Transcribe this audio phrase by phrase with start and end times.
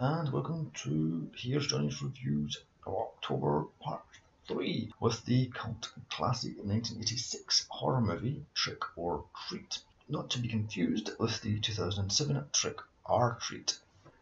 [0.00, 4.02] And welcome to Here's Johnny's Reviews of October Part
[4.48, 9.78] 3 with the cult classic 1986 horror movie Trick or Treat.
[10.08, 13.78] Not to be confused with the 2007 Trick or Treat.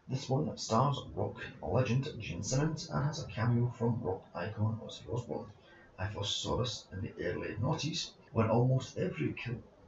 [0.07, 5.11] This one stars rock legend Gene Simmons and has a cameo from rock icon Ozzy
[5.11, 5.51] Osbourne.
[5.97, 9.35] I first saw this in the early noughties when almost every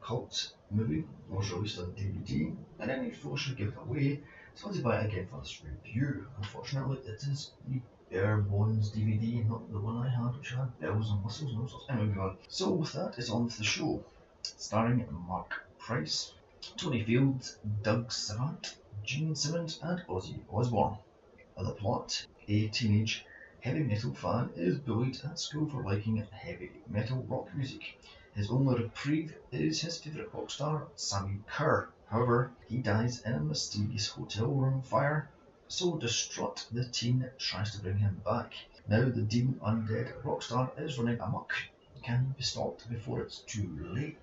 [0.02, 4.22] cult movie was released on DVD and any foolishly give away
[4.58, 6.28] to it again for this review.
[6.38, 11.12] Unfortunately, it is the bare bones DVD, not the one I had, which had bells
[11.12, 11.86] and whistles and all sorts.
[11.90, 12.34] Anyway.
[12.50, 14.04] So with that, it's on with the show,
[14.42, 16.34] starring Marc Price,
[16.76, 20.98] Tony Fields, Doug Savant, Gene Simmons, and Ozzy Osbourne.
[21.56, 23.26] The plot: A teenage
[23.60, 28.00] heavy metal fan is bullied at school for liking heavy metal rock music.
[28.34, 31.90] His only reprieve is his favourite rock star, Sammi Curr.
[32.10, 35.30] However, he dies in a mysterious hotel room fire,
[35.68, 38.54] so distraught the teen tries to bring him back.
[38.88, 41.54] Now the demon undead rock star is running amok.
[42.04, 44.16] Can he be stopped before it's too late?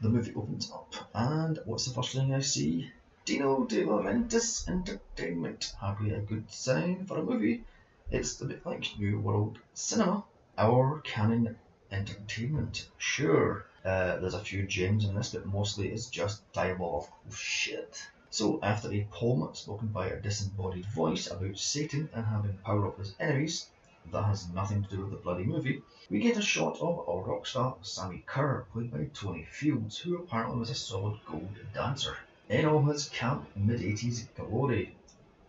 [0.00, 2.90] The movie opens up, and what's the first thing I see?
[3.24, 5.72] Dino De Laurentiis Entertainment.
[5.76, 7.62] Hardly a good sign for a movie.
[8.10, 10.24] It's a bit like New World Cinema.
[10.58, 11.54] Our Cannon
[11.92, 12.86] entertainment.
[12.98, 18.10] Sure, uh, there's a few gems in this, but mostly it's just diabolical shit.
[18.28, 22.98] So, after a poem spoken by a disembodied voice about Satan and having power up
[22.98, 23.70] his enemies,
[24.12, 27.20] that has nothing to do with the bloody movie, we get a shot of a
[27.20, 32.16] rock star, Sammi Curr, played by Tony Fields, who apparently was a solid gold dancer.
[32.48, 34.94] In all his camp mid 80s glory,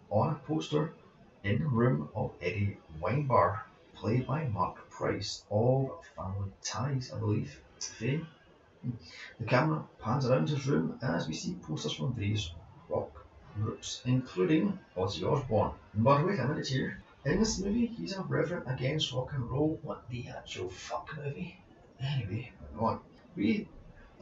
[0.10, 0.94] on a poster
[1.44, 3.62] in the room of Eddie Weinbauer,
[3.94, 7.60] played by Marc Price of Family Ties, I believe,
[8.00, 8.24] The
[9.48, 12.52] camera pans around his room as we see posters from various
[12.88, 15.72] rock groups, including Ozzy Osbourne.
[15.96, 17.02] But wait a minute here.
[17.26, 19.80] In this movie, he's a reverend against rock and roll.
[19.82, 21.58] What the actual fuck movie?
[22.00, 23.00] Anyway, on.
[23.36, 23.68] We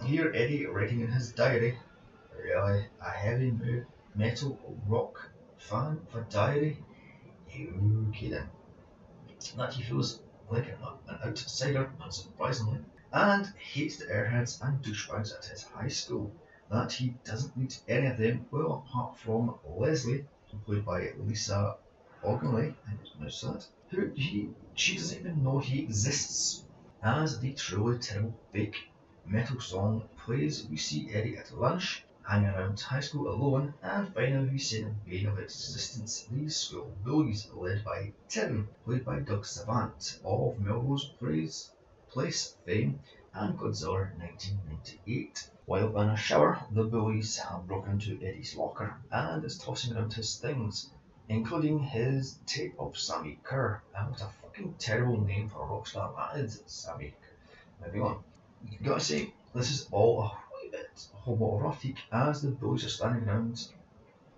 [0.06, 1.78] hear Eddie writing in his diary.
[2.42, 3.52] Really, a heavy
[4.16, 4.58] metal
[4.88, 6.78] rock fan a diary?
[7.54, 8.50] Okay then
[9.58, 10.20] that he feels
[10.50, 10.78] like an
[11.26, 16.32] outsider, unsurprisingly, and hates the airheads and douchebags at his high school.
[16.70, 20.28] That he doesn't meet any of them, well, apart from Leslie,
[20.66, 21.78] played by Lisa
[22.24, 26.64] Ognley, I think that, who he, she doesn't even know he exists.
[27.02, 28.78] As the truly terrible fake
[29.26, 34.50] metal song plays, we see Eddie at lunch hanging around high school alone and finally
[34.50, 39.18] we see the bane of its existence these school bullies led by Tim, played by
[39.20, 41.72] Doug Savant of Melrose Place,
[42.12, 43.00] Place fame
[43.34, 45.50] and Godzilla 1998.
[45.66, 50.14] While in a shower, the bullies have broken into Eddie's locker and is tossing around
[50.14, 50.90] his things,
[51.28, 53.82] including his tape of Sammi Curr.
[53.96, 57.14] And what a fucking terrible name for a rock star that is, Sammi.
[57.86, 58.24] Moving on.
[58.82, 63.68] Gotta say, this is all a wee bit homoerotic as the boys are standing around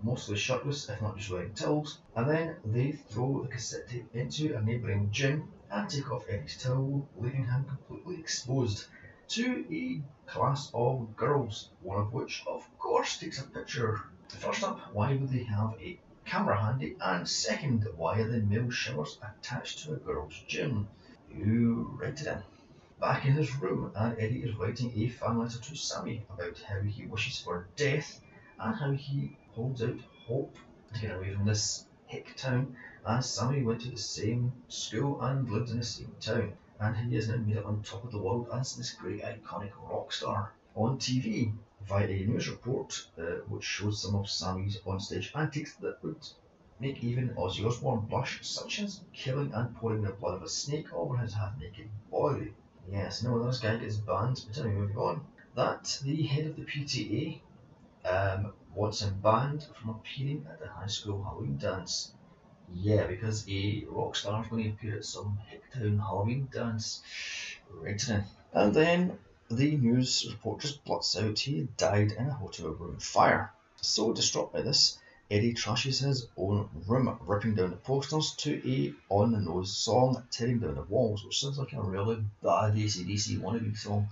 [0.02, 4.54] mostly shirtless if not just wearing towels and then they throw the cassette tape into
[4.56, 8.84] a neighbouring gym and take off Eddie's towel leaving him completely exposed
[9.26, 14.00] to a class of girls one of which of course takes a picture.
[14.28, 18.70] First up why would they have a camera handy and second why are the male
[18.70, 20.88] showers attached to a girl's gym?
[21.30, 22.42] You write it in.
[23.00, 26.80] Back in his room, and Eddie is writing a fan letter to Sammy about how
[26.80, 28.20] he wishes for death
[28.58, 30.56] and how he holds out hope
[30.92, 35.48] to get away from this hick town as Sammi went to the same school and
[35.48, 36.52] lived in the same town.
[36.78, 39.72] And he is now made up on top of the world as this great iconic
[39.88, 40.52] rock star.
[40.76, 41.54] On TV,
[41.88, 46.28] via a news report uh, which shows some of Sammi's onstage antics that would
[46.80, 50.92] make even Ozzy Osbourne blush, such as killing and pouring the blood of a snake
[50.92, 52.52] over his half-naked body.
[52.90, 54.44] Yes, no, this guy gets banned.
[54.48, 55.24] But anyway, moving on.
[55.54, 57.40] That the head of the PTA
[58.04, 62.12] um, wants him banned from appearing at the high school Halloween dance.
[62.74, 67.02] Yeah, because a rock star is going to appear at some Hicktown Halloween dance.
[67.70, 68.02] Right.
[68.52, 69.18] And then
[69.50, 73.52] the news report just blots out he died in a hotel room fire.
[73.82, 74.98] So distraught by this,
[75.30, 80.22] Eddie trashes his own room, ripping down the posters to a on the nose song,
[80.30, 84.08] tearing down the walls, which sounds like a really bad ACDC wannabe song.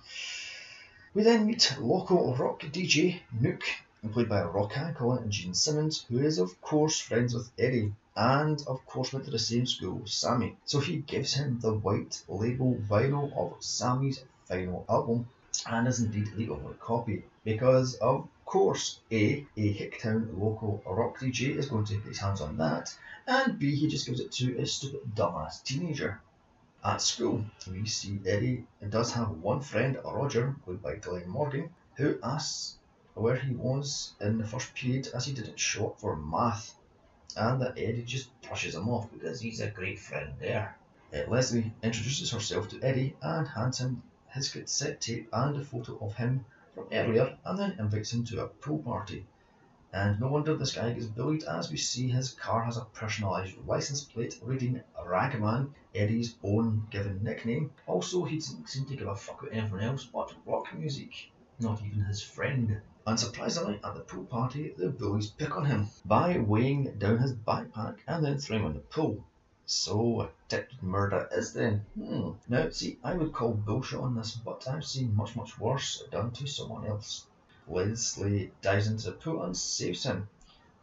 [1.13, 3.65] We then meet local rock DJ Nuke,
[4.13, 8.85] played by rock and Gene Simmons, who is of course friends with Eddie and of
[8.87, 10.57] course went to the same school Sammi.
[10.65, 15.29] So he gives him the white label vinyl of Sammy's final album
[15.67, 21.57] and is indeed the only copy because of course, A, a Hicktown local rock DJ
[21.57, 22.93] is going to get his hands on that,
[23.25, 26.21] and B, he just gives it to a stupid dumbass teenager.
[26.83, 32.19] At school, we see Eddie does have one friend, Roger, played by Glen Morgan, who
[32.25, 32.79] asks
[33.21, 36.75] where he was in the first period as he didn't show up for math,
[37.37, 40.77] and that Eddie just brushes him off because he's a great friend there.
[41.13, 45.99] Uh, Leslie introduces herself to Eddie and hands him his cassette tape and a photo
[46.01, 46.45] of him
[46.75, 49.27] from earlier, and then invites him to a pool party.
[49.93, 53.67] And no wonder this guy gets bullied as we see his car has a personalised
[53.67, 57.73] license plate reading Ragman, Eddie's own given nickname.
[57.87, 61.83] Also, he doesn't seem to give a fuck about anything else but rock music, not
[61.85, 62.81] even his friend.
[63.07, 67.95] Unsurprisingly, at the pool party, the bullies pick on him by weighing down his backpack
[68.07, 69.25] and then throwing him in the pool.
[69.65, 71.81] So attempted murder is then.
[71.95, 72.29] Hmm.
[72.47, 76.33] Now, see, I would call bullshit on this, but I've seen much, much worse done
[76.33, 77.25] to someone else.
[77.67, 80.27] Leslie dives into the pool and saves him.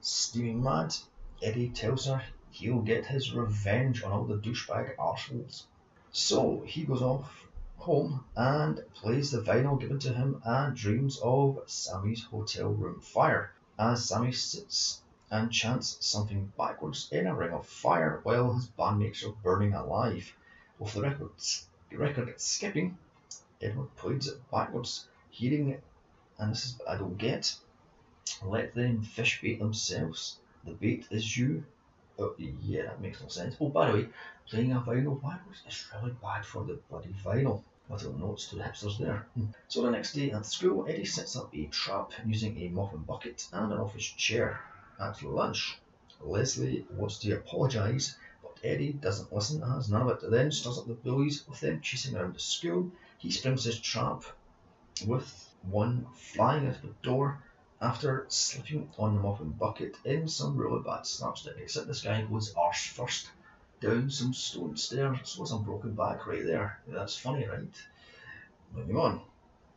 [0.02, 0.96] Steaming mad,
[1.42, 5.64] Eddie tells her he'll get his revenge on all the douchebag arseholes.
[6.12, 7.47] So he goes off
[7.88, 13.54] home and plays the vinyl given to him and dreams of Sammy's hotel room fire
[13.80, 15.02] as Sammy sits
[15.32, 20.34] and chants something backwards in a ring of fire while his bandmates are burning alive.
[20.78, 22.98] With the records, the record skipping,
[23.62, 25.82] Edward plays it backwards, hearing,
[26.38, 27.56] and this is what I don't get,
[28.44, 30.38] let them fish bait themselves.
[30.66, 31.64] The bait is you.
[32.20, 33.56] Oh, yeah, that makes no sense.
[33.62, 34.08] Oh, by the way,
[34.50, 37.62] playing a vinyl backwards is really bad for the bloody vinyl.
[37.90, 39.28] Little notes to the hipsters there.
[39.70, 43.48] So the next day at school, Eddie sets up a trap using a muffin bucket
[43.54, 44.60] and an office chair.
[45.00, 45.80] At lunch,
[46.20, 50.88] Leslie wants to apologise, but Eddie doesn't listen as none of it then stirs up
[50.88, 52.92] the bullies with them chasing around the school.
[53.20, 54.24] He springs his trap
[55.06, 57.42] with one flying out the door
[57.80, 62.54] after slipping on the muffin bucket in some really bad slapstick, except this guy goes
[62.56, 63.30] arse first
[63.80, 66.80] down some stone stairs, so some broken back right there.
[66.88, 67.74] That's funny, right?
[68.74, 69.22] Moving on.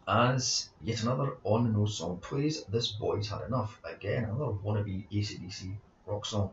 [0.08, 3.80] As yet another on the nose song plays, This Boy's Had Enough.
[3.84, 5.76] Again, another wannabe ACDC
[6.06, 6.50] rock song.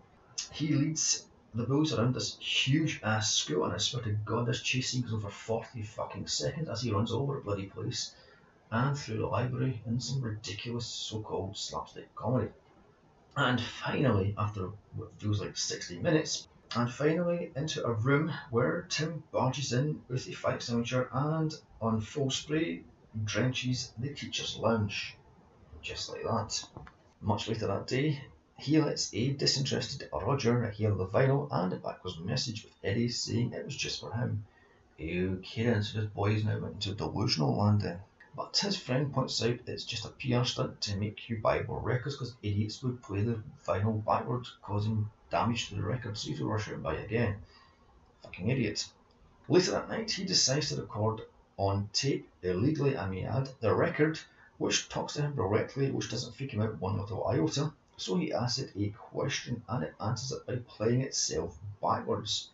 [0.52, 4.62] He leads the bulls around this huge ass school, and I swear to God, this
[4.62, 8.14] chase scene goes on for 40 fucking seconds as he runs over bloody place
[8.70, 12.52] and through the library in some ridiculous so called slapstick comedy.
[13.36, 16.48] And finally, after what feels like 60 minutes,
[16.78, 21.52] and finally into a room where Tim barges in with a fire extinguisher and,
[21.82, 22.84] on full spray,
[23.26, 25.18] drenches the teacher's lounge.
[25.82, 26.64] Just like that.
[27.20, 28.22] Much later that day,
[28.60, 33.54] he lets a disinterested Roger hear the vinyl and a backwards message with Eddie saying
[33.54, 34.46] it was just for him.
[35.00, 38.02] Okay then, so this boy is now went into delusional land then.
[38.36, 41.80] But his friend points out it's just a PR stunt to make you buy more
[41.80, 46.48] records because idiots would play the vinyl backwards, causing damage to the record, so you
[46.48, 47.38] rush out and buy again.
[48.24, 48.88] Fucking idiot.
[49.50, 51.22] Later that night, he decides to record
[51.58, 54.20] on tape illegally, I may add, the record
[54.58, 57.72] which talks to him directly, which doesn't freak him out one little iota.
[57.98, 62.50] So he asks it a question and it answers it by playing itself backwards.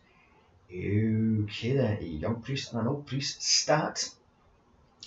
[0.70, 4.08] Okay then, a young priest and an old priest stat.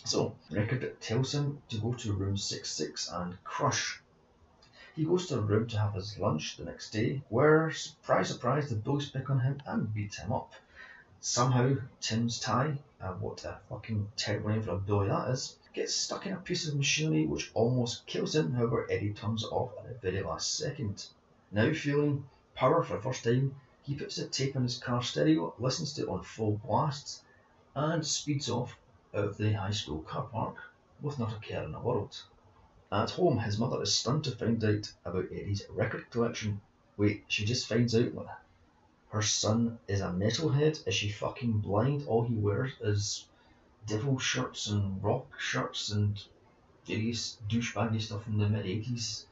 [0.05, 3.99] So, record tells him to go to room 66 and crush.
[4.97, 8.67] He goes to the room to have his lunch the next day, where, surprise, surprise,
[8.67, 10.53] the bullies pick on him and beat him up.
[11.21, 15.93] Somehow, Tim's tie, uh, what a fucking terrible name for a bully that is, gets
[15.93, 18.53] stuck in a piece of machinery which almost kills him.
[18.53, 21.05] However, Eddie turns it off at the very last second.
[21.51, 25.53] Now feeling power for the first time, he puts the tape on his car stereo,
[25.59, 27.21] listens to it on full blast,
[27.75, 28.75] and speeds off
[29.13, 30.55] out of the high school car park
[31.03, 32.19] with not a care in the world.
[32.89, 36.61] At home, his mother is stunned to find out about Eddie's record collection.
[36.95, 38.39] Wait, she just finds out that
[39.09, 40.87] her son is a metalhead?
[40.87, 42.05] Is she fucking blind?
[42.07, 43.25] All he wears is
[43.85, 46.21] devil shirts and rock shirts and
[46.85, 49.25] various douchebaggy stuff from the mid 80s.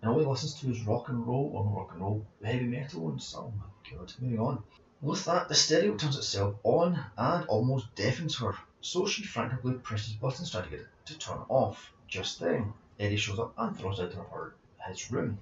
[0.00, 3.10] And all he listens to is rock and roll, or rock and roll, heavy metal,
[3.10, 4.62] and so, oh my god, moving on.
[5.00, 10.14] With that, the stereo turns itself on and almost deafens her, so she frantically presses
[10.14, 11.92] buttons trying to get it to turn off.
[12.06, 14.54] Just then, Eddie shows up and throws out of her
[14.86, 15.38] his room.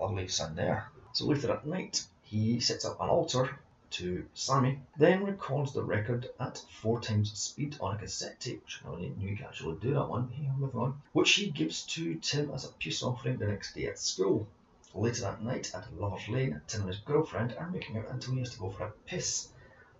[0.00, 0.92] Ugly son there.
[1.12, 3.58] So later at night, he sets up an altar
[3.90, 8.80] to Sammy, then records the record at four times speed on a cassette tape, which
[8.86, 12.14] I knew you could actually do that one, here moving on, which he gives to
[12.16, 14.46] Tim as a peace offering the next day at school.
[14.94, 18.38] Later that night at Lover's Lane, Tim and his girlfriend are making out until he
[18.40, 19.48] has to go for a piss,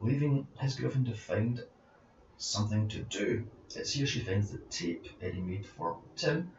[0.00, 1.60] leaving his girlfriend to find
[2.38, 3.46] something to do.
[3.74, 6.52] It's here she finds the tape Eddie made for Tim.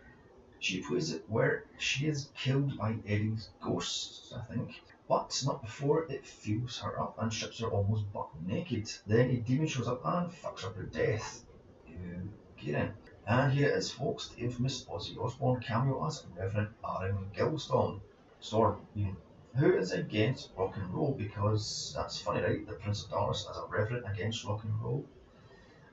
[0.68, 6.06] She plays it where she is killed by Eddie's ghost, I think, but not before
[6.12, 8.92] it fills her up and strips her almost buck naked.
[9.06, 11.46] Then a demon shows up and fucks up her death.
[11.88, 12.94] You get in.
[13.28, 18.00] And here is, folks, the infamous Ozzy Osbourne cameo as Reverend Aaron Gilstrom.
[18.40, 19.18] Storm, even
[19.54, 22.66] who is against rock and roll because that's funny, right?
[22.66, 25.06] The Prince of Darkness as a reverend against rock and roll.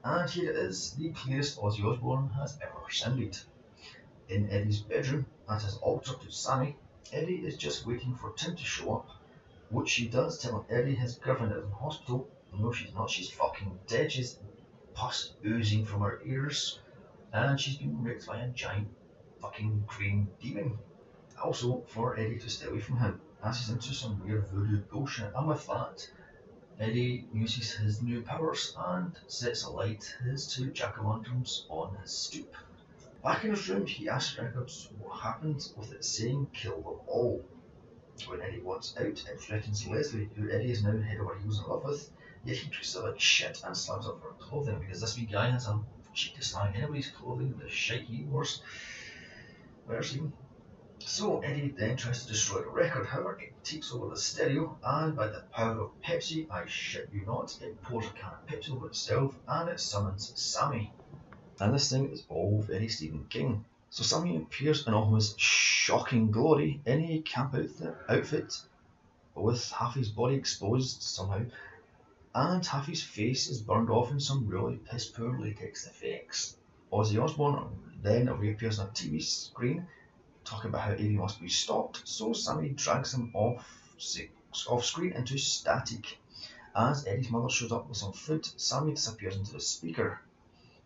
[0.02, 3.36] And here it is, the clearest Ozzy Osbourne has ever sounded.
[4.32, 6.74] In Eddie's bedroom, at his altar to Sammy,
[7.12, 9.10] Eddie is just waiting for Tim to show up,
[9.68, 12.30] which she does, telling Eddie his girlfriend is in hospital.
[12.50, 14.10] No, she's not, she's fucking dead.
[14.10, 14.38] She's
[14.94, 16.78] pus oozing from her ears,
[17.30, 18.88] and she's been raped by a giant
[19.42, 20.78] fucking green demon.
[21.44, 25.30] Also, for Eddie to stay away from him as he's into some weird voodoo bullshit.
[25.34, 26.08] And with that,
[26.80, 32.56] Eddie uses his new powers and sets alight his two jack-o'-lanterns on his stoop.
[33.22, 37.48] Back in his room, he asks Records what happened with it saying kill them all.
[38.26, 41.66] When Eddie wants out, it threatens Leslie, who Eddie is now head over heels in
[41.66, 42.10] love with,
[42.44, 45.50] yet he treats her like shit and slams up her clothing because this wee guy
[45.50, 45.80] has a
[46.12, 48.60] cheek to slang anybody's clothing, the shit he wears.
[49.86, 50.32] Wears even.
[50.98, 55.14] So Eddie then tries to destroy the record, however it takes over the stereo and
[55.14, 58.72] by the power of Pepsi, I shit you not, it pours a can of Pepsi
[58.72, 60.92] over itself and it summons Sammy.
[61.60, 63.64] And this thing is all very Stephen King.
[63.90, 67.54] So Sammy appears in all his shocking glory in a camp
[68.08, 68.62] outfit
[69.34, 71.42] with half his body exposed somehow
[72.34, 76.56] and half his face is burned off in some really piss poor latex effects.
[76.90, 77.68] Ozzy Osbourne
[78.02, 79.86] then reappears on a TV screen
[80.44, 83.66] talking about how Eddie must be stopped, so Sammy drags him off,
[84.68, 86.18] off screen into static.
[86.74, 90.20] As Eddie's mother shows up with some food, Sammy disappears into the speaker.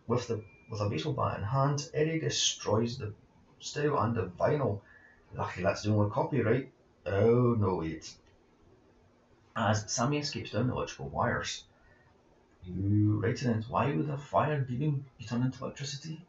[0.09, 3.13] With the with a baseball bat in hand, Eddie destroys the
[3.61, 4.81] stereo and the vinyl.
[5.35, 6.71] Lucky that's the only copyright.
[7.05, 8.15] Oh no wait.
[9.55, 11.65] As Sammy escapes down the electrical wires.
[12.65, 16.27] You write it in why would a fire demon be turned into electricity?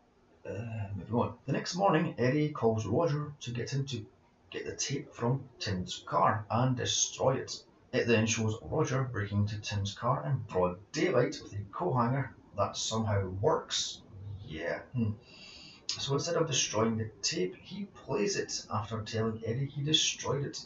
[0.47, 1.33] uh, moving on.
[1.45, 4.05] The next morning, Eddie calls Roger to get him to
[4.49, 7.63] get the tape from Tim's car and destroy it.
[7.91, 12.77] It then shows Roger breaking into Tim's car in broad daylight with a co-hanger that
[12.77, 14.01] somehow works.
[14.47, 14.79] Yeah.
[14.93, 15.11] Hmm.
[15.99, 20.65] So instead of destroying the tape, he plays it after telling Eddie he destroyed it.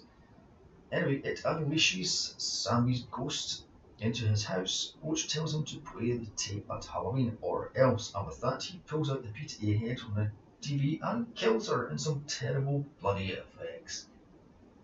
[0.91, 3.63] Anyway, it unleashes Sammy's ghost
[4.00, 8.13] into his house, which tells him to play the tape at Halloween or else.
[8.13, 11.89] And with that, he pulls out the PTA head from the TV and kills her
[11.89, 14.05] in some terrible bloody effects.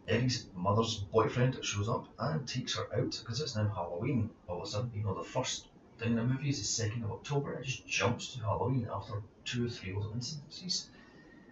[0.08, 4.30] Eddie's mother's boyfriend shows up and takes her out because it's now Halloween.
[4.48, 7.04] All of a sudden, you know, the first thing in the movie is the 2nd
[7.04, 10.90] of October, it just jumps to Halloween after two or three other instances.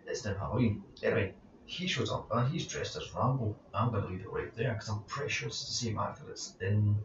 [0.05, 0.83] It's now Halloween.
[1.03, 1.33] Anyway,
[1.65, 3.55] he shows up and he's dressed as Rambo.
[3.73, 6.23] I'm going to leave it right there because I'm pretty sure it's the same actor
[6.27, 6.95] that's in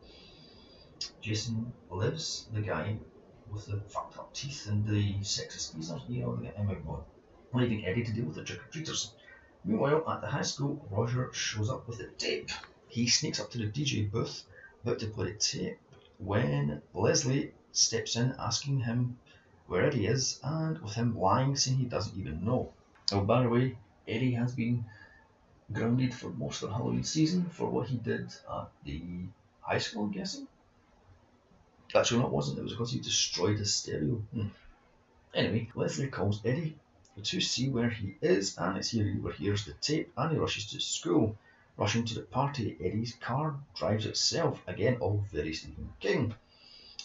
[1.22, 2.98] Jason Lives, the guy
[3.50, 6.48] with the fucked up teeth and the sexist geezers, you know, the
[6.84, 7.02] one,
[7.52, 9.14] leaving Eddie to deal with the trick or treaters.
[9.64, 12.50] Meanwhile, at the high school, Roger shows up with a tape.
[12.88, 14.44] He sneaks up to the DJ booth,
[14.82, 15.78] about to play the tape,
[16.20, 19.18] when Leslie steps in asking him
[19.66, 22.72] where Eddie is, and with him lying, saying he doesn't even know.
[23.12, 24.84] Oh, by the way, Eddie has been
[25.72, 29.02] grounded for most of the Halloween season for what he did at the
[29.60, 30.46] high school, I'm guessing.
[31.94, 32.58] Actually, no, it wasn't.
[32.58, 34.16] It was because he destroyed his stereo.
[34.32, 34.48] Hmm.
[35.34, 36.76] Anyway, Leslie calls Eddie
[37.22, 40.66] to see where he is, and it's here he overhears the tape and he rushes
[40.66, 41.36] to school.
[41.76, 44.60] Rushing to the party, Eddie's car drives itself.
[44.66, 46.34] Again, all very Stephen King.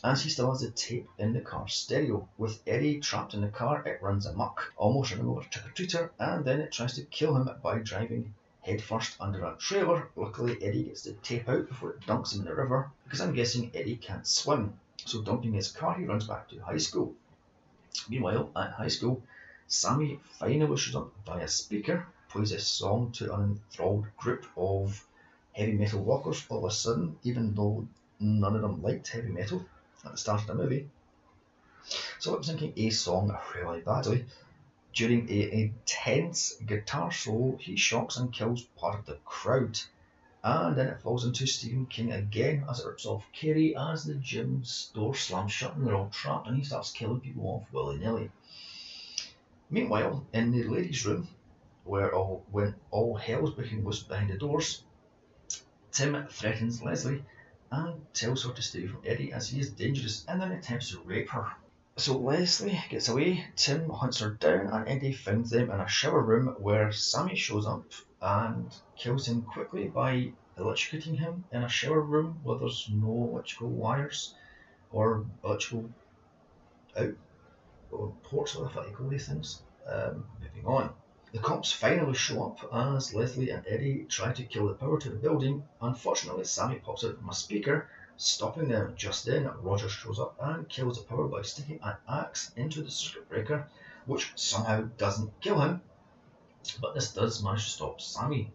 [0.03, 2.27] As he still has the tape in the car stereo.
[2.37, 5.69] With Eddie trapped in the car, it runs amok, almost running over a trick or
[5.69, 10.09] treater, and then it tries to kill him by driving headfirst under a trailer.
[10.15, 13.33] Luckily, Eddie gets the tape out before it dunks him in the river, because I'm
[13.33, 14.79] guessing Eddie can't swim.
[15.05, 17.13] So, dumping his car, he runs back to high school.
[18.09, 19.23] Meanwhile, at high school,
[19.67, 25.07] Sammy finally shows up by a speaker, plays a song to an enthralled group of
[25.53, 27.87] heavy metal rockers all of a sudden, even though
[28.19, 29.65] none of them liked heavy metal
[30.03, 30.89] at the start of the movie.
[32.19, 34.25] So lip syncing a song really badly,
[34.93, 39.79] during an intense guitar solo, he shocks and kills part of the crowd.
[40.43, 44.15] And then it falls into Stephen King again as it rips off Carrie as the
[44.15, 47.97] gym's door slams shut and they're all trapped and he starts killing people off willy
[47.97, 48.29] nilly.
[49.69, 51.29] Meanwhile, in the ladies' room,
[51.85, 54.83] where all when all hell's breaking loose behind the doors,
[55.91, 57.23] Tim threatens Leslie
[57.71, 60.99] and tells her to stay from Eddie as he is dangerous and then attempts to
[60.99, 61.47] rape her.
[61.97, 66.21] So Leslie gets away, Tim hunts her down, and Eddie finds them in a shower
[66.21, 67.85] room where Sammy shows up
[68.21, 73.69] and kills him quickly by electrocuting him in a shower room where there's no electrical
[73.69, 74.35] wires
[74.91, 75.89] or electrical
[76.97, 77.15] out
[77.91, 79.61] or ports, whatever you call these things.
[79.87, 80.93] Um, moving on.
[81.35, 85.09] The cops finally show up as Leslie and Eddie try to kill the power to
[85.09, 85.67] the building.
[85.81, 88.95] Unfortunately, Sammy pops out from a speaker, stopping them.
[88.95, 92.89] Just then, Roger shows up and kills the power by sticking an axe into the
[92.89, 93.67] circuit breaker,
[94.05, 95.81] which somehow doesn't kill him,
[96.79, 98.53] but this does manage to stop Sammy.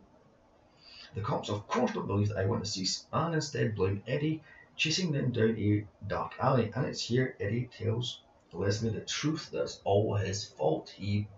[1.14, 4.42] The cops, of course, don't believe the eyewitnesses and instead blame Eddie,
[4.75, 6.72] chasing them down a dark alley.
[6.75, 8.22] And it's here Eddie tells
[8.54, 10.88] Leslie the truth that it's all his fault.
[10.96, 11.28] He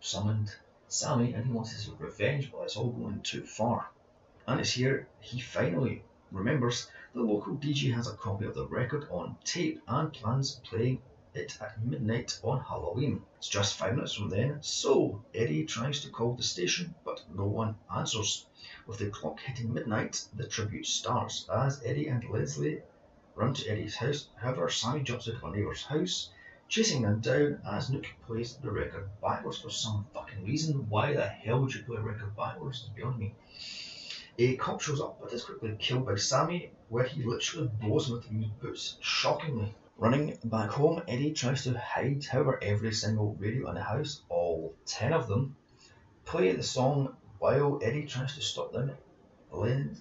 [0.00, 0.56] summoned
[0.88, 3.90] Sammy and he wants his revenge, but it's all going too far.
[4.46, 9.08] And it's here he finally remembers the local DJ has a copy of the record
[9.10, 11.02] on tape and plans playing
[11.34, 13.24] it at midnight on Halloween.
[13.38, 17.46] It's just five minutes from then, so Eddie tries to call the station, but no
[17.46, 18.46] one answers.
[18.86, 22.82] With the clock hitting midnight, the tribute starts as Eddie and Leslie
[23.34, 24.28] run to Eddie's house.
[24.36, 26.30] However, Sammy jumps into a neighbour's house
[26.68, 30.88] chasing them down as Nuke plays the record backwards for some fucking reason.
[30.88, 32.84] Why the hell would you play a record backwards?
[32.84, 33.34] It's beyond me.
[34.38, 38.16] A cop shows up but is quickly killed by Sammy, where he literally blows him
[38.16, 39.74] with his boots, shockingly.
[39.96, 44.74] Running back home, Eddie tries to hide, however, every single radio in the house, all
[44.84, 45.56] ten of them,
[46.26, 48.92] play the song while Eddie tries to stop them.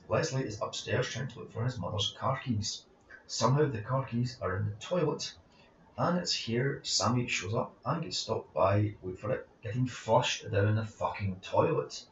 [0.10, 2.84] Leslie is upstairs trying to look for his mother's car keys.
[3.28, 5.34] Somehow the car keys are in the toilet
[5.98, 10.52] and it's here Sammy shows up and gets stopped by, wait for it, getting flushed
[10.52, 12.04] down the fucking toilet.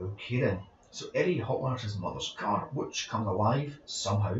[0.00, 0.60] Okay then.
[0.90, 4.38] So Eddie hotlines his mother's car, which comes alive somehow,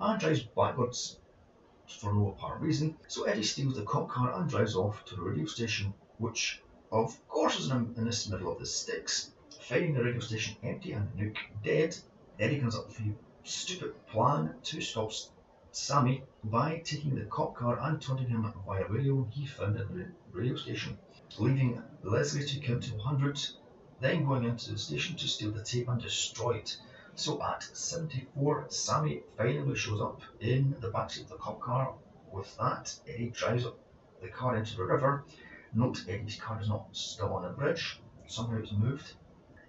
[0.00, 1.18] and drives backwards
[1.86, 2.96] for no apparent reason.
[3.06, 7.18] So Eddie steals the cop car and drives off to the radio station, which of
[7.28, 9.32] course is in, in this middle of the sticks.
[9.60, 11.96] Finding the radio station empty and Nuke dead,
[12.38, 15.12] Eddie comes up with a stupid plan to stop
[15.80, 20.08] Sammy by taking the cop car and taunting him via radio he found at the
[20.32, 20.98] radio station,
[21.38, 23.48] leaving Leslie to count to 100,
[24.00, 26.76] then going into the station to steal the tape and destroy it.
[27.14, 31.94] So at 74, Sammy finally shows up in the backseat of the cop car.
[32.32, 33.64] With that, Eddie drives
[34.20, 35.24] the car into the river.
[35.72, 39.14] Note Eddie's car is not still on the bridge, somehow it's moved.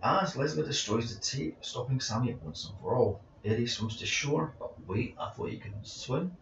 [0.01, 3.21] As Leslie destroys the tape, stopping Sammy once and for all.
[3.45, 6.36] Eddie swims to shore, but wait, I thought you could swim.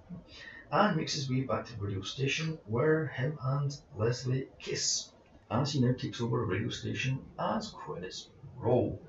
[0.71, 5.11] And makes his way back to the radio station where him and Leslie kiss.
[5.51, 8.99] As he now takes over the radio station as credits roll.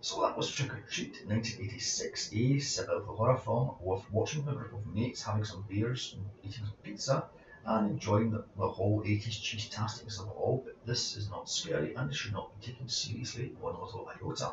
[0.00, 4.58] So that was Trick or Treat 1986, a survival horror film with watching with a
[4.58, 7.24] group of mates having some beers, and eating some pizza,
[7.66, 10.62] and enjoying the, the whole 80s cheese-tasticness of it all.
[10.64, 14.52] But this is not scary and it should not be taken seriously one little iota.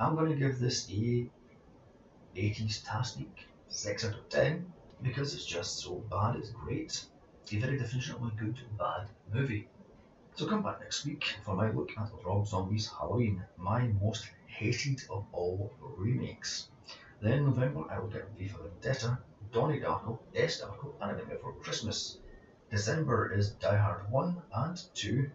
[0.00, 1.28] I'm going to give this a
[2.38, 4.72] 80s tastic 6 out of 10
[5.02, 7.04] because it's just so bad it's great.
[7.50, 9.68] A very a good bad movie.
[10.36, 15.02] So come back next week for my look at Rob Zombie's Halloween, my most hated
[15.10, 16.68] of all remakes.
[17.20, 19.18] Then in November I will get V for Vendetta,
[19.50, 22.18] Donnie Darko, S Darko, and A Nightmare for Christmas.
[22.70, 25.28] December is Die Hard 1 and 2,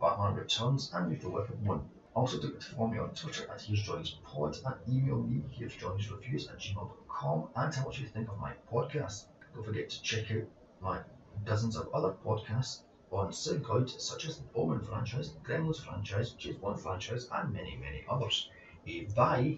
[0.00, 1.90] Batman Returns, and Lethal Weapon 1.
[2.14, 5.74] Also do it for me on Twitter at Here's Johnny's Pod and email me Here's
[5.76, 9.24] Johnny's Reviews at gmail.com and tell what you think of my podcast.
[9.54, 10.44] Don't forget to check out
[10.80, 11.00] my
[11.44, 16.80] dozens of other podcasts on SoundCloud, such as the Bowman franchise, Gremlins franchise, James Bond
[16.80, 18.50] franchise, and many, many others.
[19.14, 19.56] Bye